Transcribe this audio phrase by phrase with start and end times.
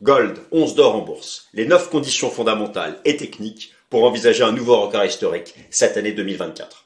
[0.00, 1.48] Gold, 11 d'or en bourse.
[1.54, 6.84] Les 9 conditions fondamentales et techniques pour envisager un nouveau record historique cette année 2024.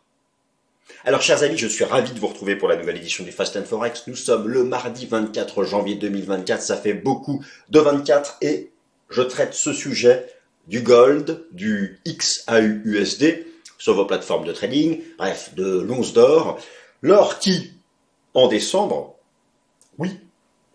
[1.04, 3.54] Alors, chers amis, je suis ravi de vous retrouver pour la nouvelle édition du Fast
[3.56, 4.06] and Forex.
[4.06, 6.62] Nous sommes le mardi 24 janvier 2024.
[6.62, 8.70] Ça fait beaucoup de 24 et
[9.10, 10.26] je traite ce sujet
[10.68, 13.44] du gold, du XAUUSD
[13.76, 16.58] sur vos plateformes de trading, bref, de l'once d'or.
[17.02, 17.72] L'or qui,
[18.32, 19.16] en décembre,
[19.98, 20.18] oui,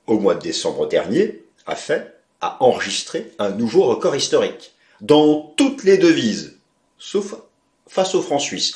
[0.06, 5.84] au mois de décembre dernier, a fait, a enregistré un nouveau record historique dans toutes
[5.84, 6.58] les devises,
[6.98, 7.36] sauf
[7.88, 8.76] face au franc suisse.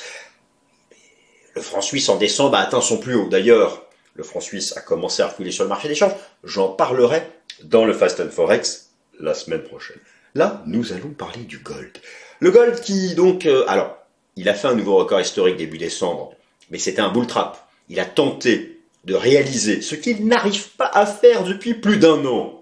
[1.55, 3.27] Le franc suisse en décembre a atteint son plus haut.
[3.27, 6.15] D'ailleurs, le franc suisse a commencé à refouler sur le marché des changes.
[6.43, 7.23] J'en parlerai
[7.63, 8.89] dans le Fast and Forex
[9.19, 9.99] la semaine prochaine.
[10.33, 11.97] Là, nous allons parler du gold.
[12.39, 13.97] Le gold qui donc, euh, alors,
[14.37, 16.33] il a fait un nouveau record historique début décembre,
[16.69, 17.67] mais c'était un bull trap.
[17.89, 22.60] Il a tenté de réaliser ce qu'il n'arrive pas à faire depuis plus d'un an.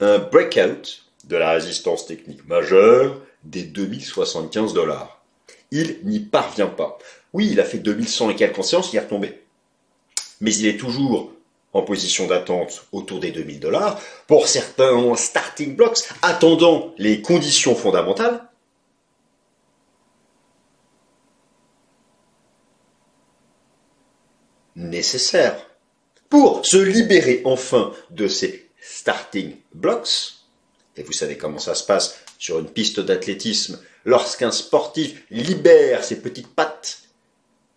[0.00, 5.22] Un breakout de la résistance technique majeure des 2075 dollars.
[5.70, 6.98] Il n'y parvient pas.
[7.32, 9.40] Oui, il a fait 2100 et quelques consciences, il est retombé.
[10.40, 11.32] Mais il est toujours
[11.72, 18.40] en position d'attente autour des 2000 dollars pour certains starting blocks attendant les conditions fondamentales.
[24.76, 25.56] nécessaires
[26.28, 30.34] pour se libérer enfin de ces starting blocks.
[30.96, 33.80] Et vous savez comment ça se passe sur une piste d'athlétisme.
[34.04, 37.00] Lorsqu'un sportif libère ses petites pattes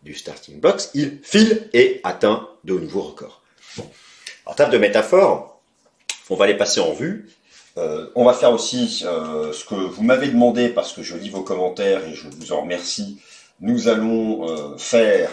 [0.04, 3.42] du starting box, il file et atteint de nouveaux records.
[4.46, 5.62] En termes de métaphore,
[6.30, 7.30] on va les passer en vue.
[7.78, 11.30] Euh, on va faire aussi euh, ce que vous m'avez demandé parce que je lis
[11.30, 13.20] vos commentaires et je vous en remercie.
[13.60, 15.30] Nous allons euh, faire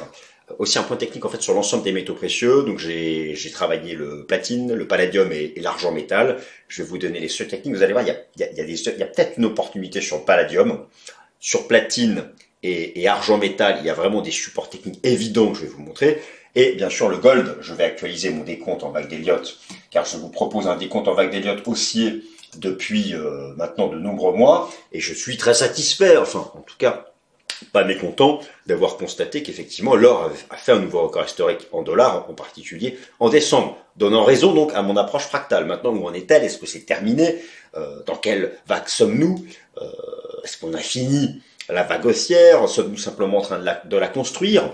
[0.59, 2.63] aussi un point technique en fait sur l'ensemble des métaux précieux.
[2.63, 6.39] Donc j'ai travaillé le platine, le palladium et, l'argent métal.
[6.69, 7.75] Je vais vous donner les seuils techniques.
[7.75, 10.01] Vous allez voir, il y a, il y a, il y a peut-être une opportunité
[10.01, 10.87] sur le palladium.
[11.41, 12.25] Sur platine
[12.63, 15.69] et, et, argent métal, il y a vraiment des supports techniques évidents que je vais
[15.69, 16.23] vous montrer.
[16.55, 19.59] Et bien sûr le gold, je vais actualiser mon décompte en vague d'Elliott,
[19.91, 22.23] car je vous propose un décompte en vague d'Elliott haussier
[22.57, 27.14] depuis euh, maintenant de nombreux mois, et je suis très satisfait, enfin en tout cas
[27.73, 32.35] pas mécontent d'avoir constaté qu'effectivement l'or a fait un nouveau record historique en dollars, en
[32.35, 35.67] particulier en décembre, donnant raison donc à mon approche fractale.
[35.67, 36.45] Maintenant, où en est-elle?
[36.45, 37.43] Est-ce que c'est terminé?
[37.77, 39.45] Euh, Dans quelle vague sommes-nous?
[39.81, 39.87] Euh,
[40.45, 42.69] Est-ce qu'on a fini la vague haussière?
[42.69, 44.65] Sommes-nous simplement en train de la, construire?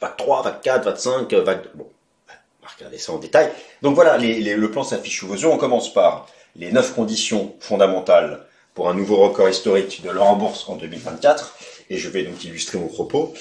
[0.00, 1.62] Vague 3, vague 4, vague 5, vague...
[1.74, 1.86] Bon,
[2.28, 3.50] on va regarder ça en détail.
[3.82, 5.48] Donc voilà, le plan s'affiche sous vos yeux.
[5.48, 10.36] On commence par les neuf conditions fondamentales pour un nouveau record historique de l'or en
[10.36, 11.54] bourse en 2024
[11.90, 13.34] et je vais donc illustrer mon propos.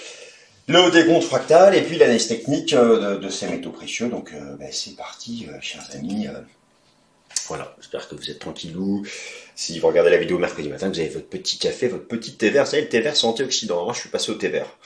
[0.68, 4.10] Le décompte fractal et puis l'analyse technique euh, de, ces métaux précieux.
[4.10, 6.28] Donc euh, ben, c'est parti, euh, chers amis.
[7.48, 9.06] Voilà, j'espère que vous êtes tranquillou.
[9.56, 12.50] Si vous regardez la vidéo mercredi matin, vous avez votre petit café, votre petit thé
[12.50, 12.66] vert.
[12.66, 13.86] Vous savez, le thé vert, c'est antioxydant.
[13.86, 14.78] Moi, je suis passé au thé vert.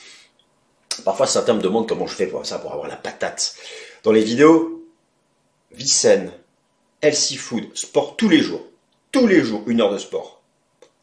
[1.04, 3.56] Parfois, certains me demandent comment je fais pour ça, pour avoir la patate.
[4.04, 4.86] Dans les vidéos,
[5.74, 6.32] vie saine,
[7.02, 8.66] healthy food, sport tous les jours.
[9.12, 10.42] Tous les jours, une heure de sport.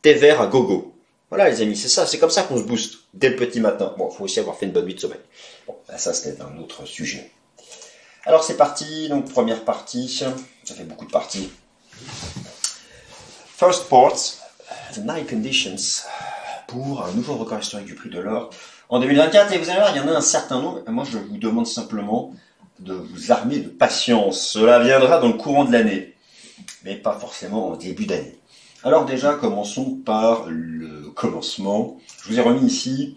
[0.00, 0.94] Thé vert à gogo.
[1.30, 3.94] Voilà les amis, c'est ça, c'est comme ça qu'on se booste dès le petit matin.
[3.96, 5.20] Bon, il faut aussi avoir fait une bonne nuit de sommeil.
[5.66, 7.30] Bon, ben, ça c'était un autre sujet.
[8.24, 11.50] Alors c'est parti, donc première partie, ça fait beaucoup de parties.
[13.56, 14.38] First ports,
[14.94, 15.76] the night conditions
[16.66, 18.50] pour un nouveau record historique du prix de l'or
[18.88, 19.52] en 2024.
[19.52, 20.82] Et vous allez voir, il y en a un certain nombre.
[20.88, 22.34] moi, je vous demande simplement
[22.78, 24.41] de vous armer de patience.
[24.48, 26.14] Cela viendra dans le courant de l'année,
[26.84, 28.38] mais pas forcément au début d'année.
[28.82, 31.98] Alors déjà, commençons par le commencement.
[32.22, 33.16] Je vous ai remis ici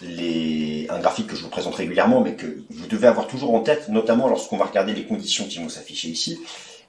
[0.00, 3.88] un graphique que je vous présente régulièrement, mais que vous devez avoir toujours en tête,
[3.88, 6.40] notamment lorsqu'on va regarder les conditions qui vont s'afficher ici,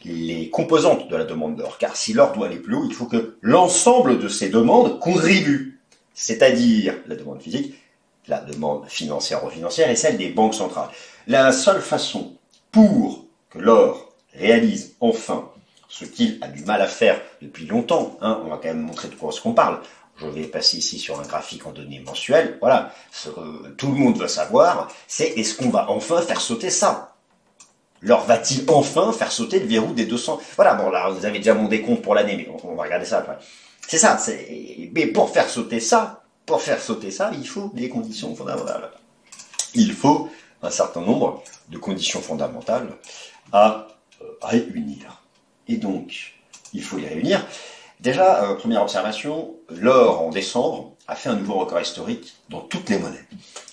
[0.06, 1.78] les composantes de la demande d'or.
[1.78, 5.82] Car si l'or doit aller plus haut, il faut que l'ensemble de ces demandes contribuent.
[6.14, 7.76] C'est-à-dire la demande physique,
[8.28, 10.90] la demande financière ou financière et celle des banques centrales.
[11.28, 12.34] La seule façon
[12.72, 15.50] pour que l'or réalise enfin
[15.94, 18.18] ce qu'il a du mal à faire depuis longtemps.
[18.22, 18.42] Hein.
[18.44, 19.80] On va quand même montrer de quoi ce qu'on parle.
[20.18, 22.58] Je vais passer ici sur un graphique en données mensuelles.
[22.62, 26.72] Voilà, ce que tout le monde veut savoir, c'est est-ce qu'on va enfin faire sauter
[26.72, 27.16] ça?
[28.02, 31.54] Leur va-t-il enfin faire sauter le verrou des 200 Voilà, bon là, vous avez déjà
[31.54, 33.38] mon décompte pour l'année, mais on, va regarder ça après.
[33.88, 34.90] C'est ça, c'est...
[34.94, 38.90] mais pour faire sauter ça, pour faire sauter ça, il faut des conditions fondamentales.
[39.76, 40.30] Il faut
[40.64, 42.90] un certain nombre de conditions fondamentales
[43.52, 43.88] à
[44.22, 45.23] euh, réunir.
[45.68, 46.34] Et donc,
[46.74, 47.46] il faut les réunir.
[48.00, 52.90] Déjà, euh, première observation, l'or en décembre a fait un nouveau record historique dans toutes
[52.90, 53.26] les monnaies.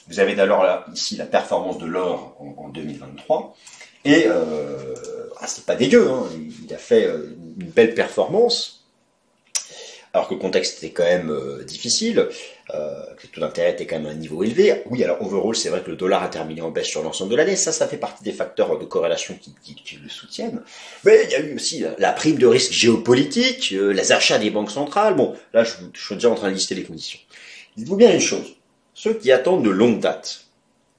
[0.08, 3.56] Vous avez d'ailleurs là, ici la performance de l'or en, 2023.
[4.04, 4.94] Et euh,
[5.40, 6.24] ah, c'est pas dégueu, hein.
[6.64, 8.79] il a fait euh, une belle performance,
[10.12, 12.28] alors que le contexte était quand même euh, difficile,
[12.74, 14.82] euh, que le taux d'intérêt était quand même à un niveau élevé.
[14.90, 17.36] Oui, alors overall, c'est vrai que le dollar a terminé en baisse sur l'ensemble de
[17.36, 17.54] l'année.
[17.54, 20.62] Ça, ça fait partie des facteurs de corrélation qui, qui, le soutiennent.
[21.04, 24.50] Mais il y a eu aussi la prime de risque géopolitique, euh, les achats des
[24.50, 25.14] banques centrales.
[25.14, 27.20] Bon, là, je, je suis déjà en train de lister les conditions.
[27.76, 28.56] Dites-vous bien une chose.
[28.94, 30.46] Ceux qui attendent de longue date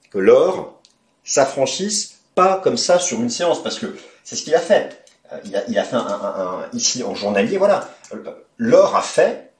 [0.10, 0.82] que l'or
[1.24, 3.88] s'affranchisse pas comme ça sur une séance, parce que
[4.24, 5.01] c'est ce qu'il a fait.
[5.32, 5.38] Euh,
[5.68, 7.90] il a, fait un, un, ici en journalier, voilà.
[8.58, 9.52] L'or a fait,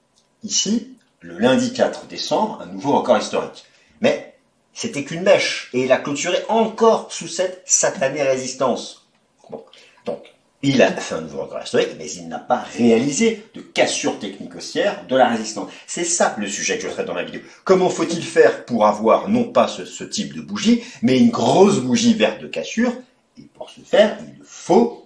[0.44, 3.66] ici, le lundi 4 décembre, un nouveau record historique.
[4.02, 4.36] Mais
[4.74, 9.08] c'était qu'une mèche, et il a clôturé encore sous cette satanée résistance.
[9.50, 9.64] Bon.
[10.06, 10.24] Donc,
[10.64, 14.56] il a fait un nouveau record historique, mais il n'a pas réalisé de cassure technique
[14.56, 15.72] haussière de la résistance.
[15.88, 17.42] C'est ça le sujet que je traite dans la vidéo.
[17.64, 22.14] Comment faut-il faire pour avoir non pas ce, type de bougie, mais une grosse bougie
[22.14, 22.94] verte de cassure?
[23.40, 25.01] Et pour ce faire, il faut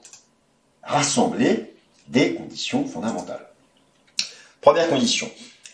[0.85, 1.73] rassembler
[2.07, 3.47] des conditions fondamentales.
[4.61, 5.29] Première condition,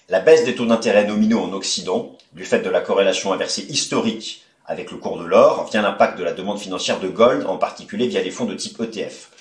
[0.10, 4.46] la baisse des taux d'intérêt nominaux en Occident, du fait de la corrélation inversée historique
[4.66, 8.08] avec le cours de l'or, via l'impact de la demande financière de gold, en particulier
[8.08, 9.31] via les fonds de type ETF.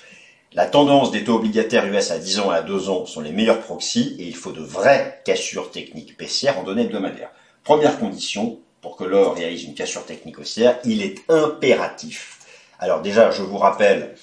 [0.52, 3.30] La tendance des taux obligataires US à 10 ans et à 2 ans sont les
[3.30, 7.30] meilleurs proxys et il faut de vraies cassures techniques baissières en données hebdomadaires.
[7.62, 12.40] Première condition, pour que l'or réalise une cassure technique haussière, il est impératif
[12.80, 14.14] alors déjà, je vous rappelle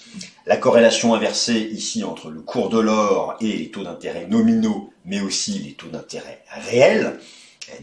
[0.47, 5.19] la corrélation inversée ici entre le cours de l'or et les taux d'intérêt nominaux, mais
[5.19, 7.19] aussi les taux d'intérêt réels.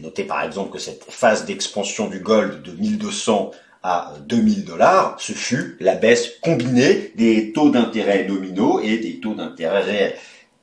[0.01, 3.51] Notez par exemple que cette phase d'expansion du gold de 1200
[3.83, 9.35] à 2000 dollars, ce fut la baisse combinée des taux d'intérêt nominaux et des taux
[9.35, 10.15] d'intérêt réels.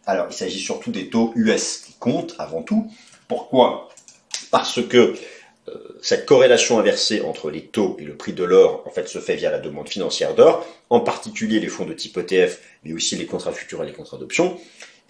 [0.05, 2.91] Alors, il s'agit surtout des taux US qui comptent avant tout.
[3.29, 3.91] Pourquoi?
[4.51, 5.15] Parce que
[6.01, 9.37] cette corrélation inversée entre les taux et le prix de l'or, en fait, se fait
[9.37, 13.27] via la demande financière d'or, en particulier les fonds de type ETF, mais aussi les
[13.27, 14.59] contrats futurs et les contrats d'options.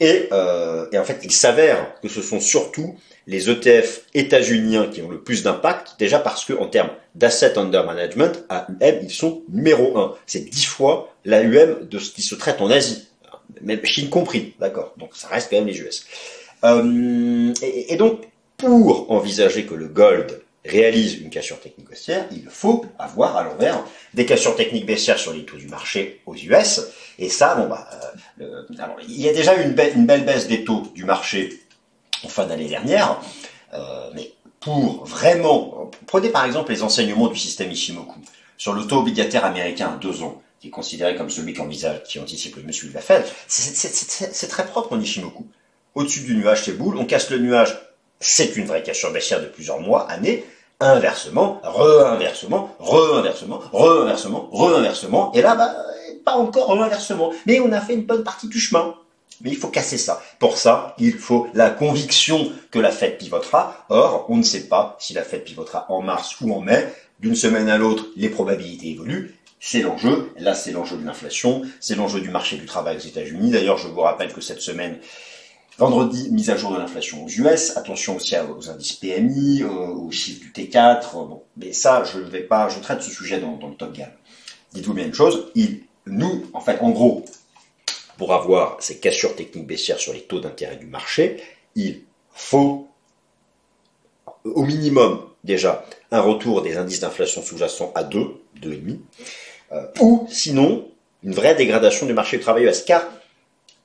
[0.01, 2.97] Et, euh, et, en fait, il s'avère que ce sont surtout
[3.27, 7.87] les ETF états-uniens qui ont le plus d'impact, déjà parce que en termes d'asset under
[7.87, 10.17] management, AUM, ils sont numéro un.
[10.27, 13.07] C'est dix fois l'AUM de ce qui se traite en Asie,
[13.61, 14.95] même Chine compris, d'accord.
[14.99, 16.05] Donc ça reste quand même les US.
[16.65, 18.23] Euh, et donc,
[18.63, 23.83] pour envisager que le gold réalise une cassure technique baissière, il faut avoir à l'envers
[24.15, 26.81] des cassures techniques baissières sur les taux du marché aux US.
[27.19, 27.89] Et ça, bon bah,
[28.41, 28.63] euh,
[29.09, 29.75] il y a déjà eu une,
[30.07, 31.61] belle baisse des taux du marché
[32.23, 33.21] en fin d'année dernière,
[33.75, 38.21] euh, mais pour vraiment, prenez par exemple les enseignements du système Ishimoku
[38.57, 42.05] sur le taux obligataire américain à deux ans, qui est considéré comme celui qui envisage,
[42.05, 43.01] qui anticipe le monsieur de la
[43.49, 45.49] c'est très propre en Ishimoku.
[45.97, 47.77] Au-dessus du nuage, c'est boule, on casse le nuage,
[48.23, 50.45] c'est une vraie cassure baissière de plusieurs mois, années,
[50.81, 55.75] inversement, re-inversement, re-inversement, re-inversement, re-inversement, et là, bah,
[56.25, 58.95] pas encore re-inversement, mais on a fait une bonne partie du chemin.
[59.41, 60.23] Mais il faut casser ça.
[60.39, 63.85] Pour ça, il faut la conviction que la fête pivotera.
[63.89, 66.87] Or, on ne sait pas si la fête pivotera en mars ou en mai.
[67.19, 69.35] D'une semaine à l'autre, les probabilités évoluent.
[69.59, 70.31] C'est l'enjeu.
[70.39, 71.63] Là, c'est l'enjeu de l'inflation.
[71.81, 73.51] C'est l'enjeu du marché du travail aux États-Unis.
[73.51, 74.99] D'ailleurs, je vous rappelle que cette semaine,
[75.83, 77.77] Vendredi, mise à jour de l'inflation aux US.
[77.77, 81.13] Attention aussi aux indices PMI, aux chiffres du T4.
[81.13, 84.13] Bon, mais ça, je ne vais pas, je traite ce sujet dans, le top gamme.
[84.73, 85.51] Dites-vous bien une chose,
[86.07, 87.25] nous, en fait, en gros,
[88.17, 91.43] pour avoir ces cassures techniques baissières sur les taux d'intérêt du marché,
[91.75, 92.87] il faut
[94.45, 98.21] au minimum déjà un retour des indices d'inflation sous-jacents à 2,
[98.61, 98.99] 2,5,
[99.73, 100.89] euh, ou sinon
[101.25, 103.03] une vraie dégradation du marché du travail US, car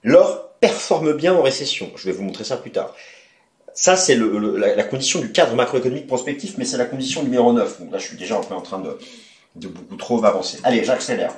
[0.04, 1.92] l'or performe bien en récession.
[1.96, 2.96] Je vais vous montrer ça plus tard.
[3.74, 7.82] Ça, c'est la, condition du cadre macroéconomique prospectif, mais c'est la condition numéro 9.
[7.82, 8.98] Donc là, je suis déjà en train de,
[9.56, 10.60] de beaucoup trop avancer.
[10.64, 11.34] Allez, j'accélère.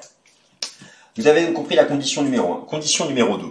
[1.18, 2.66] Vous avez compris la condition numéro 1.
[2.66, 3.46] Condition numéro 2.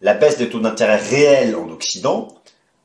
[0.00, 2.34] La baisse des taux d'intérêt réels en Occident.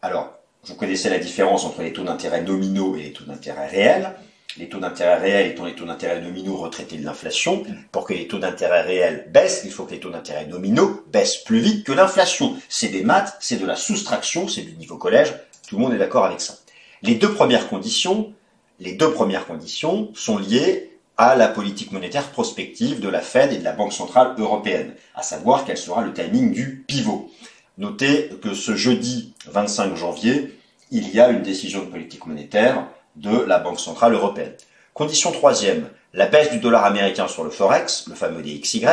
[0.03, 0.31] Alors,
[0.65, 4.13] vous connaissez la différence entre les taux d'intérêt nominaux et les taux d'intérêt réels
[4.57, 8.27] les taux d'intérêt réels étant les taux d'intérêt nominaux retraités de l'inflation, pour que les
[8.27, 11.91] taux d'intérêt réels baissent, il faut que les taux d'intérêt nominaux baissent plus vite que
[11.91, 12.55] l'inflation.
[12.69, 15.33] C'est des maths, c'est de la soustraction, c'est du niveau collège,
[15.67, 16.55] tout le monde est d'accord avec ça.
[17.03, 18.33] Les deux premières conditions,
[18.79, 23.57] les deux premières conditions sont liées à la politique monétaire prospective de la Fed et
[23.57, 27.31] de la Banque centrale européenne, à savoir quel sera le timing du pivot.
[27.77, 30.59] Notez que ce jeudi 25 janvier,
[30.91, 34.53] il y a une décision de politique monétaire de la Banque Centrale Européenne.
[34.93, 38.85] Condition troisième, la baisse du dollar américain sur le Forex, le fameux DXY,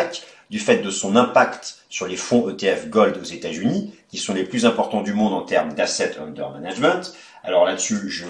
[0.51, 4.45] du fait de son impact sur les fonds ETF Gold aux États-Unis, qui sont les
[4.45, 7.15] plus importants du monde en termes d'asset under management.
[7.43, 8.27] Alors là-dessus, je,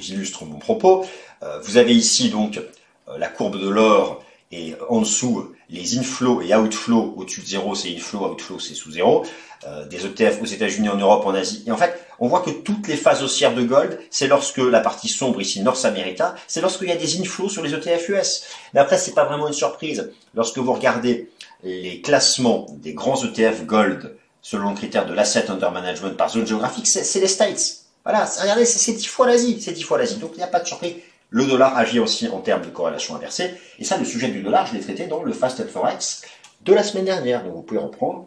[0.00, 1.06] j'illustre mon propos.
[1.42, 6.42] Euh, vous avez ici donc euh, la courbe de l'or et en dessous les inflows
[6.42, 9.24] et outflows au-dessus de zéro, c'est inflow, outflow, c'est sous zéro.
[9.66, 11.64] Euh, des ETF aux États-Unis, en Europe, en Asie.
[11.66, 14.80] Et en fait, on voit que toutes les phases haussières de gold, c'est lorsque la
[14.80, 18.44] partie sombre ici, North America, c'est lorsqu'il y a des inflows sur les ETF US.
[18.74, 20.10] Mais après, c'est pas vraiment une surprise.
[20.34, 21.30] Lorsque vous regardez
[21.62, 26.46] les classements des grands ETF gold selon le critère de l'asset under management par zone
[26.46, 27.84] géographique, c'est les States.
[28.04, 30.16] Voilà, regardez, c'est dix fois l'Asie, c'est dix fois l'Asie.
[30.16, 30.94] Donc il n'y a pas de surprise.
[31.30, 33.54] Le dollar agit aussi en termes de corrélation inversée.
[33.78, 36.22] Et ça, le sujet du dollar, je l'ai traité dans le Fast and Forex
[36.62, 37.44] de la semaine dernière.
[37.44, 38.26] Donc vous pouvez reprendre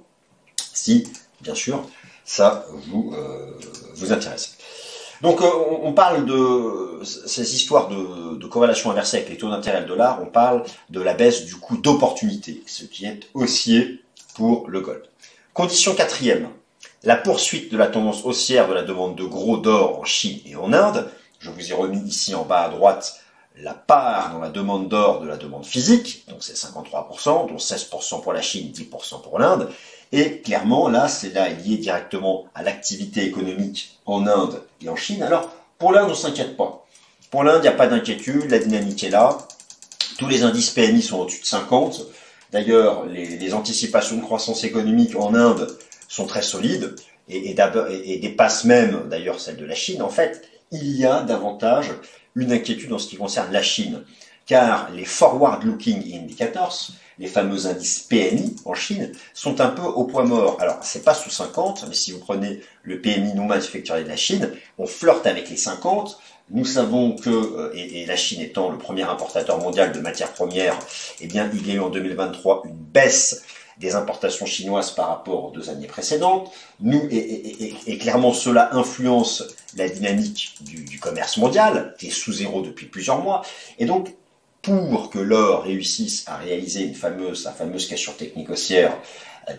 [0.74, 1.08] si,
[1.42, 1.84] bien sûr,
[2.24, 3.58] ça vous, euh,
[4.02, 4.58] vous intéresse.
[5.22, 5.50] Donc euh,
[5.84, 10.26] on parle de ces histoires de, corrélation inversée avec les taux d'intérêt le dollar, on
[10.26, 14.04] parle de la baisse du coût d'opportunité, ce qui est haussier
[14.34, 15.04] pour le gold.
[15.54, 16.50] Condition quatrième,
[17.04, 20.56] la poursuite de la tendance haussière de la demande de gros d'or en Chine et
[20.58, 21.10] en Inde.
[21.40, 23.22] Je vous ai remis ici en bas à droite
[23.58, 28.22] la part dans la demande d'or de la demande physique, donc c'est 53%, dont 16%
[28.22, 29.70] pour la Chine, 10% pour l'Inde.
[30.12, 35.24] Et clairement, là, c'est là lié directement à l'activité économique en Inde et en Chine.
[35.24, 36.86] Alors, pour l'Inde, on s'inquiète pas.
[37.30, 39.38] Pour l'Inde, il n'y a pas d'inquiétude, la dynamique est là.
[40.18, 42.02] Tous les indices PMI sont au-dessus de 50.
[42.52, 45.78] D'ailleurs, les, anticipations de croissance économique en Inde
[46.10, 46.96] sont très solides
[47.30, 47.54] et
[48.22, 50.02] dépassent même d'ailleurs celles de la Chine.
[50.02, 50.42] En fait,
[50.72, 51.92] il y a davantage
[52.36, 54.04] une inquiétude en ce qui concerne la Chine,
[54.52, 56.90] car les forward-looking indicators,
[57.20, 60.58] les fameux indices PMI en Chine, sont un peu au point mort.
[60.60, 64.18] Alors, c'est pas sous 50, mais si vous prenez le PMI non manufacturier de la
[64.18, 66.20] Chine, on flirte avec les 50.
[66.50, 70.78] Nous savons que, euh, et, la Chine étant le premier importateur mondial de matières premières,
[71.22, 73.44] eh bien, il y a eu en 2023 une baisse
[73.78, 76.52] des importations chinoises par rapport aux deux années précédentes.
[76.82, 79.46] Nous, et, clairement, cela influence
[79.78, 83.44] la dynamique du, du, commerce mondial, qui est sous zéro depuis plusieurs mois.
[83.80, 84.14] Et donc,
[84.62, 88.98] pour que l'or réussisse à réaliser une fameuse, sa fameuse cassure technique haussière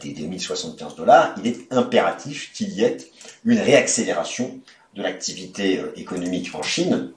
[0.01, 2.99] des, des 1075 dollars, il est impératif qu'il y ait
[3.45, 4.61] une réaccélération
[4.95, 7.13] de l'activité euh, économique en Chine,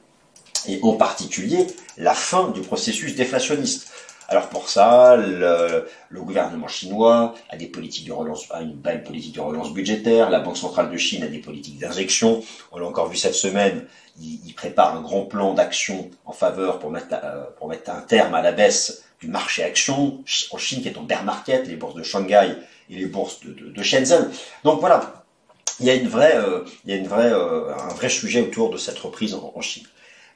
[0.68, 3.92] et en particulier la fin du processus déflationniste.
[4.28, 9.36] Alors pour ça, le, gouvernement chinois a des politiques de relance, a une belle politique
[9.36, 10.32] de relance budgétaire.
[10.32, 12.42] La Banque centrale de Chine a des politiques d'injection.
[12.72, 13.86] On l'a encore vu cette semaine.
[14.22, 18.34] Il, prépare un grand plan d'action en faveur pour mettre, euh, pour mettre un terme
[18.34, 21.96] à la baisse du marché action en Chine qui est en bear market, les bourses
[21.96, 22.56] de Shanghai
[22.90, 24.32] et les bourses de, Shenzhen.
[24.64, 25.26] Donc voilà,
[25.82, 28.42] il y a une vraie, euh, il y a une vraie, euh, un vrai sujet
[28.42, 29.86] autour de cette reprise en Chine.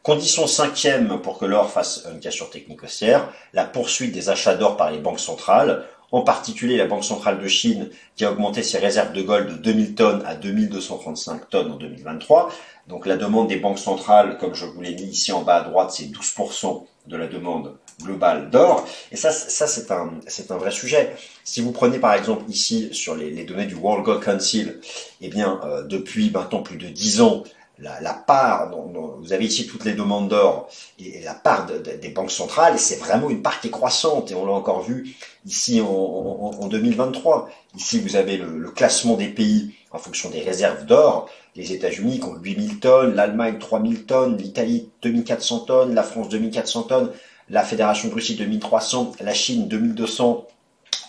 [0.01, 4.77] Condition cinquième pour que l'or fasse une cassure technique haussière, la poursuite des achats d'or
[4.77, 8.79] par les banques centrales, en particulier la Banque centrale de Chine qui a augmenté ses
[8.79, 12.51] réserves de gold de 2000 tonnes à 2235 tonnes en 2023.
[12.87, 15.61] Donc la demande des banques centrales, comme je vous l'ai mis ici en bas à
[15.61, 18.87] droite, c'est 12% de la demande globale d'or.
[19.11, 21.15] Et ça, ça c'est un, c'est un vrai sujet.
[21.43, 24.79] Si vous prenez par exemple ici sur les, données du World Gold Council,
[25.21, 27.43] eh bien euh, depuis maintenant plus de 10 ans,
[27.81, 28.71] la, part,
[29.19, 30.69] vous avez ici toutes les demandes d'or,
[30.99, 34.45] et, la part des banques centrales, c'est vraiment une part qui est croissante, et on
[34.45, 37.49] l'a encore vu ici en, 2023.
[37.77, 41.29] Ici, vous avez le, classement des pays en fonction des réserves d'or.
[41.55, 47.11] Les États-Unis ont 8000 tonnes, l'Allemagne 3000 tonnes, l'Italie 2400 tonnes, la France 2400 tonnes,
[47.49, 50.47] la Fédération de Russie 2300, la Chine 2200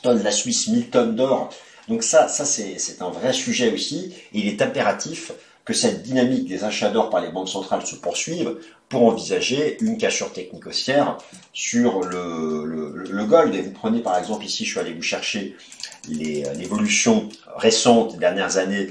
[0.02, 1.50] tonnes, la Suisse 1000 tonnes d'or.
[1.88, 4.14] Donc ça, ça c'est un vrai sujet aussi.
[4.32, 5.32] il est impératif
[5.64, 8.56] que cette dynamique des achats d'or par les banques centrales se poursuive
[8.88, 11.18] pour envisager une cassure technique haussière
[11.52, 13.54] sur le, le, gold.
[13.54, 15.56] Et vous prenez par exemple ici, je suis allé vous chercher
[16.08, 18.90] l'évolution récente des dernières années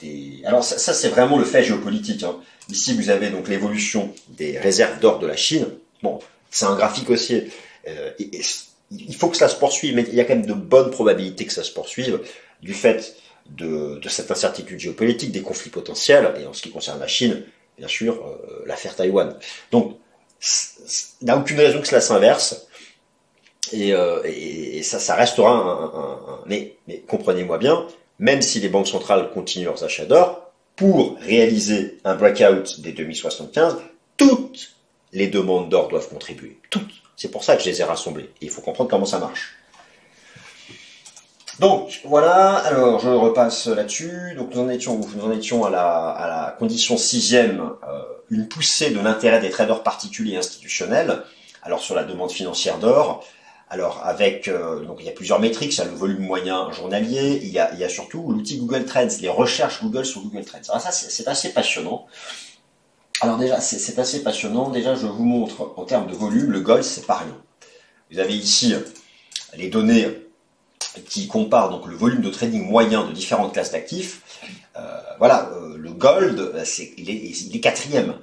[0.00, 0.42] des...
[0.44, 2.22] Alors ça, c'est vraiment le fait géopolitique.
[2.22, 2.36] Hein.
[2.68, 5.66] Ici, vous avez donc l'évolution des réserves d'or de la Chine.
[6.02, 7.50] Bon, c'est un graphique haussier.
[7.88, 10.90] Euh, il faut que cela se poursuive, mais il y a quand même de bonnes
[10.90, 12.20] probabilités que ça se poursuive
[12.62, 13.16] du fait
[13.50, 17.44] de, cette incertitude géopolitique, des conflits potentiels, et en ce qui concerne la Chine,
[17.78, 19.36] bien sûr, euh, l'affaire Taïwan.
[19.70, 19.96] Donc,
[21.20, 22.66] il n'y a aucune raison que cela s'inverse,
[23.72, 26.40] et, euh, ça, ça restera un...
[26.46, 27.86] mais, mais comprenez-moi bien,
[28.18, 33.76] même si les banques centrales continuent leurs achats d'or, pour réaliser un breakout des 2075,
[34.16, 34.74] toutes
[35.12, 36.58] les demandes d'or doivent contribuer.
[36.70, 36.90] Toutes.
[37.16, 38.30] C'est pour ça que je les ai rassemblées.
[38.40, 39.56] Et il faut comprendre comment ça marche.
[41.60, 44.34] Donc voilà, alors je repasse là-dessus.
[44.36, 48.48] Donc nous en étions, nous en étions à la, à la condition sixième, euh, une
[48.48, 51.22] poussée de l'intérêt des traders particuliers et institutionnels.
[51.62, 53.24] Alors sur la demande financière d'or,
[53.68, 56.70] alors avec euh, donc il y a plusieurs métriques, il y a le volume moyen
[56.72, 60.22] journalier, il y a, il y a surtout l'outil Google Trends, les recherches Google sur
[60.22, 60.58] Google Trends.
[60.70, 62.06] Alors ça c'est assez passionnant.
[63.20, 64.70] Alors déjà c'est assez passionnant.
[64.70, 67.36] Déjà je vous montre en termes de volume, le gold c'est rien.
[68.10, 68.74] Vous avez ici
[69.54, 70.08] les données
[71.08, 74.22] qui comparent donc le volume de trading moyen de différentes classes d'actifs.
[74.76, 78.14] Euh, voilà, euh, le gold, c'est, il, est, il est quatrième.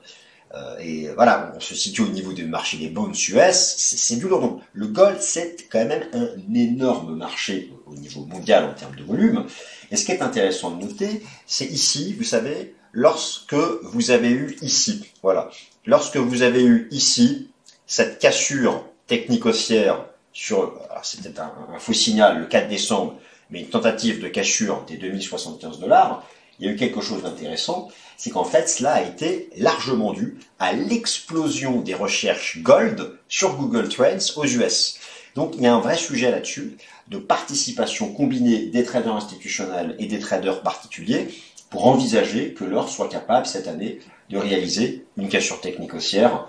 [0.56, 4.28] Euh, et voilà, on se situe au niveau du marché des bonds US, c'est du
[4.28, 4.42] lourd.
[4.42, 9.04] Donc, le gold, c'est quand même un énorme marché au niveau mondial en termes de
[9.04, 9.46] volume.
[9.92, 14.58] Et ce qui est intéressant de noter, c'est ici, vous savez, lorsque vous avez eu
[14.62, 15.50] ici, voilà,
[15.86, 17.50] lorsque vous avez eu ici
[17.86, 20.06] cette cassure technique haussière
[20.40, 20.72] sur,
[21.04, 23.16] c'était un, faux signal le 4 décembre,
[23.50, 26.24] mais une tentative de cassure des 2075 dollars,
[26.60, 30.38] il y a eu quelque chose d'intéressant, c'est qu'en fait cela a été largement dû
[30.58, 35.00] à l'explosion des recherches gold sur Google Trends aux US.
[35.36, 36.78] Donc il y a un vrai sujet là-dessus
[37.10, 41.28] de participation combinée des traders institutionnels et des traders particuliers
[41.70, 46.48] pour envisager que l'or soit capable cette année de réaliser une cassure technique haussière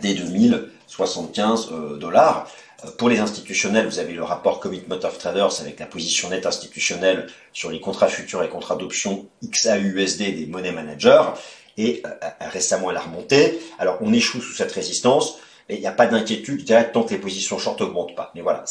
[0.00, 2.48] des 2075 euh, dollars.
[2.84, 6.46] Euh, pour les institutionnels, vous avez le rapport Commitment of Traders avec la position nette
[6.46, 11.22] institutionnelle sur les contrats futurs et contrats d'options XAUSD des money managers.
[11.78, 12.10] Et euh,
[12.50, 13.58] récemment, elle a remonté.
[13.78, 15.38] Alors, on échoue sous cette résistance.
[15.68, 18.32] Et il n'y a pas d'inquiétude, je dirais, tant que les positions short augmentent pas.
[18.34, 18.64] Mais voilà,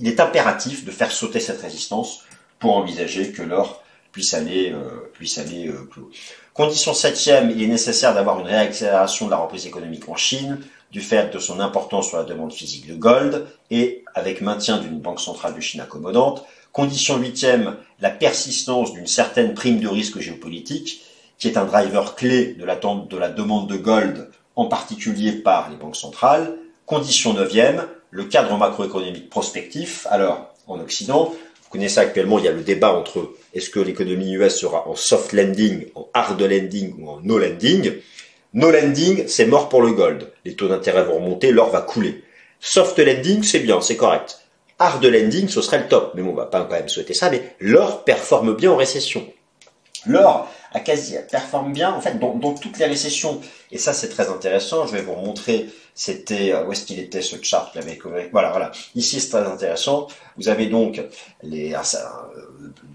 [0.00, 2.24] il est impératif de faire sauter cette résistance
[2.58, 3.82] pour envisager que l'or
[4.16, 6.02] puisse aller, euh, euh, plus.
[6.54, 10.58] Condition septième, il est nécessaire d'avoir une réaccélération de la reprise économique en Chine,
[10.90, 15.00] du fait de son importance sur la demande physique de gold, et avec maintien d'une
[15.00, 16.46] banque centrale de Chine accommodante.
[16.72, 21.02] Condition huitième, la persistance d'une certaine prime de risque géopolitique,
[21.36, 25.68] qui est un driver clé de l'attente de la demande de gold, en particulier par
[25.68, 26.56] les banques centrales.
[26.86, 30.06] Condition neuvième, le cadre macroéconomique prospectif.
[30.08, 31.34] Alors, en Occident,
[31.66, 34.94] vous connaissez actuellement, il y a le débat entre est-ce que l'économie US sera en
[34.94, 37.92] soft landing, en hard landing ou en no landing.
[38.54, 40.32] No landing, c'est mort pour le gold.
[40.44, 42.22] Les taux d'intérêt vont remonter, l'or va couler.
[42.60, 44.38] Soft landing, c'est bien, c'est correct.
[44.78, 46.12] Hard landing, ce serait le top.
[46.14, 49.26] Mais bon, on va pas quand même souhaiter ça, mais l'or performe bien en récession.
[50.06, 53.40] L'or a quasi performe bien en fait dans, dans toutes les récessions
[53.72, 57.22] et ça c'est très intéressant je vais vous montrer c'était euh, où est-ce qu'il était
[57.22, 58.70] ce chart avec voilà voilà.
[58.94, 60.06] Ici c'est très intéressant.
[60.36, 61.02] Vous avez donc
[61.42, 61.78] les euh,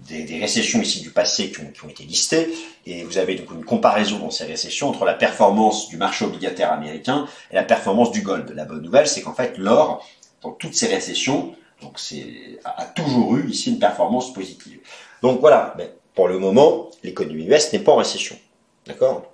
[0.08, 2.48] des, récessions ici du passé qui ont, qui ont, été listées.
[2.86, 6.72] Et vous avez donc une comparaison dans ces récessions entre la performance du marché obligataire
[6.72, 8.50] américain et la performance du gold.
[8.54, 10.06] La bonne nouvelle c'est qu'en fait l'or
[10.40, 14.78] dans toutes ces récessions donc c'est a, toujours eu ici une performance positive.
[15.22, 15.74] Donc voilà.
[15.76, 18.36] Ben, pour le moment, l'économie US n'est pas en récession.
[18.86, 19.32] D'accord?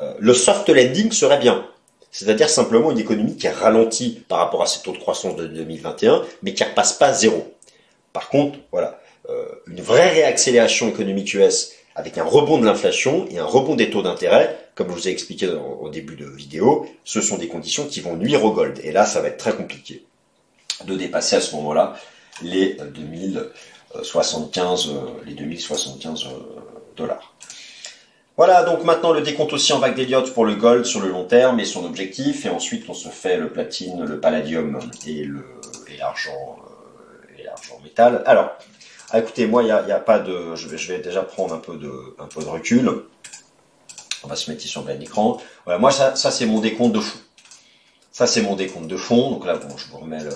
[0.00, 1.66] Euh, Le soft landing serait bien.
[2.12, 6.22] C'est-à-dire simplement une économie qui ralentit par rapport à ses taux de croissance de 2021,
[6.42, 7.52] mais qui repasse pas à zéro.
[8.12, 13.38] Par contre, voilà, euh, une vraie réaccélération économique US avec un rebond de l'inflation et
[13.38, 17.20] un rebond des taux d'intérêt, comme je vous ai expliqué au début de vidéo, ce
[17.20, 18.80] sont des conditions qui vont nuire au gold.
[18.82, 20.04] Et là, ça va être très compliqué
[20.86, 21.94] de dépasser à ce moment-là
[22.42, 23.50] les 2000,
[24.02, 24.92] 75, euh,
[25.26, 26.28] les 2075 euh,
[26.96, 27.31] dollars.
[28.36, 31.24] Voilà, donc maintenant le décompte aussi en vague d'Elliott pour le gold sur le long
[31.24, 35.44] terme et son objectif, et ensuite on se fait le platine, le palladium et euh,
[35.98, 36.58] l'argent
[37.82, 38.22] métal.
[38.26, 38.52] Alors,
[39.10, 41.54] ah, écoutez, moi il n'y a, a, pas de, je vais, je vais, déjà prendre
[41.54, 42.90] un peu de un peu de recul.
[44.24, 45.38] On va se mettre ici en plein écran.
[45.64, 47.18] Voilà, moi ça, ça c'est mon décompte de fond.
[48.12, 49.30] Ça c'est mon décompte de fond.
[49.30, 50.30] Donc là, bon, je vous remets le,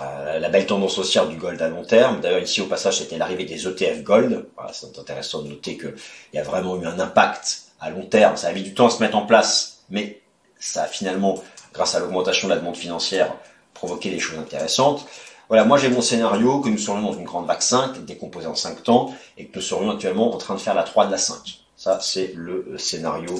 [0.00, 2.20] euh, la belle tendance haussière du gold à long terme.
[2.20, 4.46] D'ailleurs, ici au passage, c'était l'arrivée des ETF gold.
[4.56, 5.94] Voilà, c'est intéressant de noter qu'il
[6.32, 8.36] y a vraiment eu un impact à long terme.
[8.36, 10.20] Ça a mis du temps à se mettre en place, mais
[10.58, 13.34] ça a finalement, grâce à l'augmentation de la demande financière,
[13.74, 15.06] provoqué des choses intéressantes.
[15.48, 18.54] Voilà, moi j'ai mon scénario que nous serions dans une grande vague 5, décomposée en
[18.54, 21.18] 5 temps, et que nous serions actuellement en train de faire la 3 de la
[21.18, 21.60] 5.
[21.76, 23.34] Ça, c'est le scénario,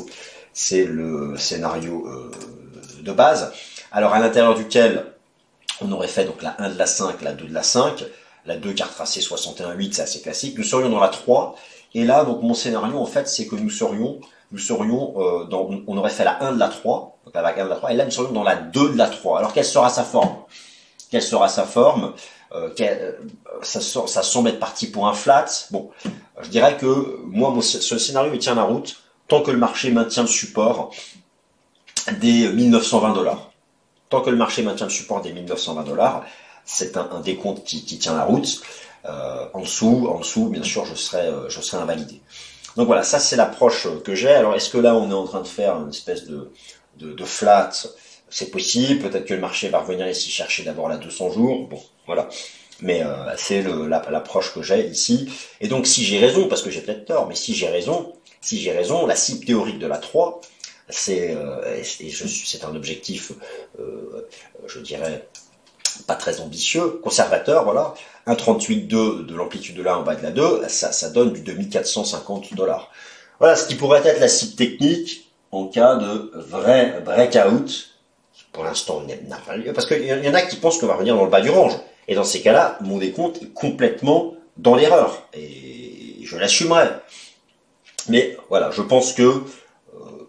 [0.53, 2.31] c'est le scénario euh,
[3.03, 3.53] de base.
[3.93, 5.07] Alors à l'intérieur duquel
[5.83, 8.05] on aurait fait donc la 1 de la 5, la 2 de la 5,
[8.47, 10.57] la 2 carte tracée 61-8, c'est assez classique.
[10.59, 11.57] Nous serions dans la 3,
[11.95, 14.21] et là, donc mon scénario, en fait, c'est que nous serions,
[14.53, 17.61] nous serions euh, dans, on aurait fait la 1 de la 3, donc la vague
[17.61, 19.39] 1 de la 3, et là, nous serions dans la 2 de la 3.
[19.39, 20.37] Alors, quelle sera sa forme?
[21.11, 22.15] Quelle sera sa forme?
[22.53, 23.13] Euh, euh
[23.63, 25.47] ça, ça semble être parti pour un flat.
[25.71, 25.91] Bon,
[26.41, 28.97] je dirais que moi, mon, ce scénario, il tient la route
[29.31, 30.91] tant que le marché maintient le support
[32.21, 33.50] des 1920 dollars
[34.11, 36.25] tant que le marché maintient le support des 1920 dollars,
[36.65, 38.61] c'est un, décompte qui, tient la route.
[39.07, 42.21] Euh, en dessous, en dessous, bien sûr, je serai, euh, je serai invalidé.
[42.77, 44.29] Donc voilà, ça c'est l'approche que j'ai.
[44.29, 46.53] Alors est-ce que là on est en train de faire une espèce de,
[46.99, 47.71] de, de flat?
[48.29, 49.01] C'est possible.
[49.01, 51.67] Peut-être que le marché va revenir ici chercher d'abord la 200 jours.
[51.69, 52.29] Bon, voilà.
[52.83, 55.29] Mais euh, c'est l'approche que j'ai ici.
[55.61, 58.61] Et donc si j'ai raison, parce que j'ai peut-être tort, mais si j'ai raison, si
[58.61, 60.41] j'ai raison, la cible théorique de la 3,
[60.91, 61.37] c'est
[61.83, 63.33] c'est un objectif,
[64.67, 65.27] je dirais,
[66.07, 67.95] pas très ambitieux, conservateur, voilà.
[68.27, 71.41] Un 38,2 de l'amplitude de la en bas de la 2, ça, ça donne du
[71.41, 72.91] 2450 dollars.
[73.39, 77.89] Voilà ce qui pourrait être la cible technique en cas de vrai breakout.
[78.53, 81.17] Pour l'instant, n'a pas lieu, parce qu'il y en a qui pensent qu'on va revenir
[81.17, 81.73] dans le bas du range.
[82.09, 85.29] Et dans ces cas-là, mon décompte est complètement dans l'erreur.
[85.33, 86.89] Et je l'assumerai.
[88.09, 89.45] Mais voilà, je pense que euh,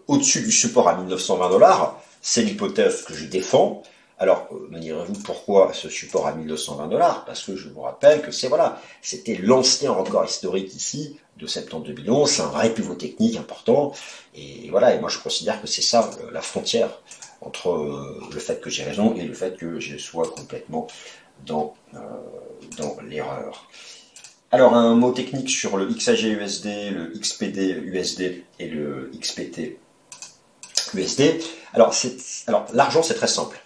[0.08, 3.82] au-dessus du support à 1920 dollars, c'est l'hypothèse que je défends.
[4.18, 7.24] Alors, euh, me direz-vous pourquoi ce support à 1220 dollars?
[7.24, 11.86] Parce que je vous rappelle que c'est voilà, c'était l'ancien record historique ici de septembre
[11.86, 13.92] 2011, c'est un vrai pivot technique important.
[14.34, 16.90] Et voilà, et moi je considère que c'est ça la frontière
[17.40, 20.86] entre euh, le fait que j'ai raison et le fait que je sois complètement
[21.44, 21.98] dans, euh,
[22.78, 23.68] dans l'erreur.
[24.52, 29.78] Alors un mot technique sur le XAG USD, le XPD USD et le XPT
[30.94, 31.40] USD.
[31.74, 31.94] Alors,
[32.72, 33.62] l'argent c'est très simple.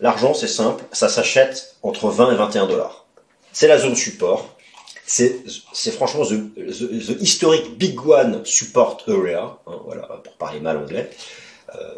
[0.00, 3.06] L'argent, c'est simple, ça s'achète entre 20 et 21 dollars.
[3.52, 4.54] C'est la zone support.
[5.06, 5.42] C'est,
[5.92, 11.10] franchement the, historic big one support area, hein, voilà, pour parler mal anglais.
[11.74, 11.94] Euh,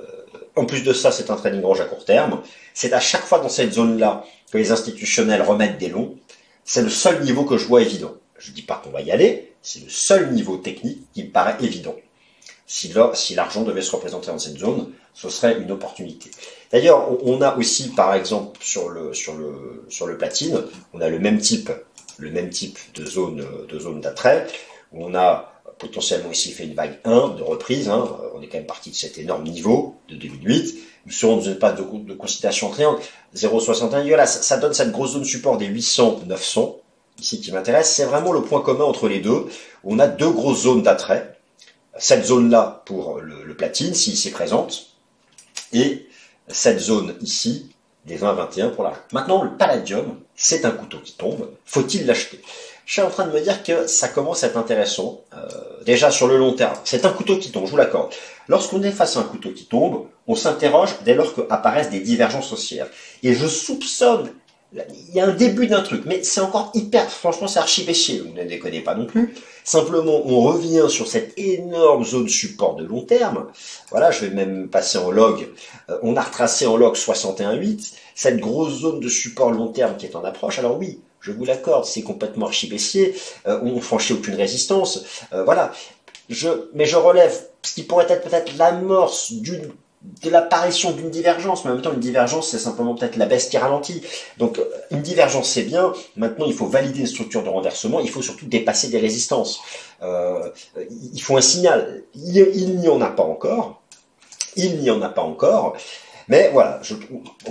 [0.54, 2.40] en plus de ça, c'est un trading range à court terme.
[2.72, 6.16] C'est à chaque fois dans cette zone-là que les institutionnels remettent des longs.
[6.64, 8.14] C'est le seul niveau que je vois évident.
[8.38, 11.56] Je dis pas qu'on va y aller, c'est le seul niveau technique qui me paraît
[11.60, 11.96] évident.
[12.72, 16.30] Si l'argent devait se représenter dans cette zone, ce serait une opportunité.
[16.70, 20.62] D'ailleurs, on a aussi, par exemple, sur le, sur le, sur le platine,
[20.94, 21.72] on a le même type,
[22.18, 24.46] le même type de zone, de zone d'attrait.
[24.92, 27.88] On a potentiellement ici fait une vague 1 de reprise.
[27.88, 28.08] Hein.
[28.36, 30.76] On est quand même parti de cet énorme niveau de 2008.
[31.06, 33.00] Nous serons dans une phase de, de considération triangle
[33.34, 34.06] 0,61.
[34.06, 36.76] Voilà, ça, ça donne cette grosse zone support des 800-900
[37.18, 37.92] ici qui m'intéresse.
[37.92, 39.46] C'est vraiment le point commun entre les deux.
[39.82, 41.39] On a deux grosses zones d'attrait.
[41.98, 44.94] Cette zone-là pour le, platine, s'il s'y présente,
[45.72, 46.06] et
[46.48, 47.70] cette zone ici,
[48.06, 49.00] des 20-21 pour l'argent.
[49.12, 51.50] Maintenant, le palladium, c'est un couteau qui tombe.
[51.64, 52.40] Faut-il l'acheter?
[52.86, 55.20] Je suis en train de me dire que ça commence à être intéressant.
[55.32, 55.46] Euh,
[55.84, 58.12] déjà sur le long terme, c'est un couteau qui tombe, je vous l'accorde.
[58.48, 62.52] Lorsqu'on est face à un couteau qui tombe, on s'interroge dès lors qu'apparaissent des divergences
[62.52, 62.88] haussières.
[63.22, 64.32] Et je soupçonne
[64.72, 68.20] il y a un début d'un truc, mais c'est encore hyper, franchement, c'est archi baissier,
[68.20, 69.34] vous ne déconnez pas non plus.
[69.64, 73.48] Simplement, on revient sur cette énorme zone support de long terme.
[73.90, 75.48] Voilà, je vais même passer en log.
[75.90, 80.06] Euh, on a retracé en log 61.8, cette grosse zone de support long terme qui
[80.06, 80.58] est en approche.
[80.60, 83.14] Alors oui, je vous l'accorde, c'est complètement archi baissier.
[83.46, 85.04] Euh, on franchit aucune résistance.
[85.32, 85.72] Euh, voilà.
[86.28, 91.64] Je, mais je relève ce qui pourrait être peut-être l'amorce d'une de l'apparition d'une divergence,
[91.64, 94.02] mais en même temps une divergence c'est simplement peut-être la baisse qui ralentit.
[94.38, 98.08] Donc euh, une divergence c'est bien, maintenant il faut valider une structure de renversement, il
[98.08, 99.60] faut surtout dépasser des résistances.
[100.02, 100.48] Euh,
[101.12, 103.82] il faut un signal, il, n'y en a pas encore,
[104.56, 105.76] il n'y en a pas encore,
[106.28, 106.94] mais voilà, je,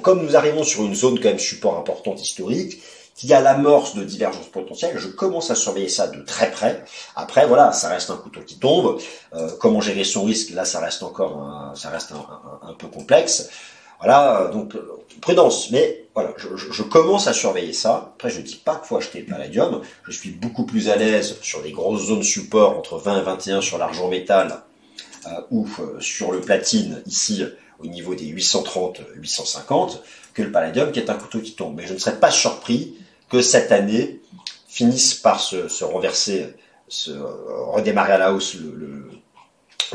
[0.01, 2.81] comme nous arrivons sur une zone quand même support importante historique,
[3.19, 6.85] qu'il y a l'amorce de divergence potentielle, je commence à surveiller ça de très près.
[7.17, 8.97] Après, voilà, ça reste un couteau qui tombe.
[9.33, 10.51] Euh, comment gérer son risque?
[10.51, 13.49] Là, ça reste encore, un, ça reste un, peu complexe.
[13.99, 14.73] Voilà, donc
[15.19, 15.69] prudence.
[15.71, 18.13] Mais voilà, je, commence à surveiller ça.
[18.15, 19.81] Après, je dis pas qu'il faut acheter le palladium.
[20.05, 23.59] Je suis beaucoup plus à l'aise sur des grosses zones support entre 20 et 21
[23.59, 24.63] sur l'argent métal
[25.27, 27.43] euh, ou euh, sur le platine ici
[27.79, 29.97] au niveau des 830-850
[30.33, 31.75] que le palladium qui est un couteau qui tombe.
[31.75, 32.95] Mais je ne serais pas surpris
[33.29, 34.19] que cette année
[34.67, 36.47] finisse par se, renverser,
[36.87, 39.09] se redémarrer à la hausse le,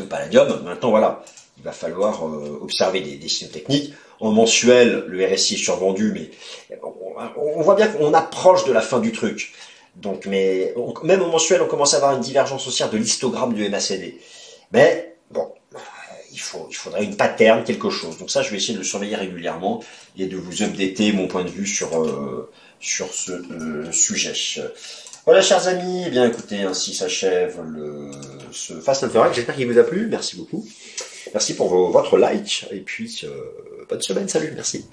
[0.09, 0.62] palladium.
[0.64, 1.25] Maintenant, voilà,
[1.57, 3.94] il va falloir euh, observer des, signaux techniques.
[4.20, 6.31] En mensuel, le RSI est survendu, mais
[7.37, 9.53] on, voit bien qu'on approche de la fin du truc.
[9.97, 13.68] Donc, mais même au mensuel, on commence à avoir une divergence haussière de l'histogramme du
[13.68, 14.18] MACD.
[14.73, 15.53] Mais bon,
[16.33, 18.18] il faudrait une pattern, quelque chose.
[18.18, 19.83] Donc ça, je vais essayer de le surveiller régulièrement
[20.18, 22.51] et de vous updater mon point de vue sur, euh,
[22.85, 24.35] sur ce euh, sujet.
[25.25, 28.11] Voilà, chers amis, eh bien écoutez, ainsi s'achève le,
[28.53, 30.07] ce Fast and J'espère qu'il vous a plu.
[30.07, 30.66] Merci beaucoup.
[31.33, 32.66] Merci pour votre like.
[32.70, 33.31] Et puis, euh,
[33.88, 34.29] bonne semaine.
[34.29, 34.53] Salut.
[34.55, 34.85] Merci.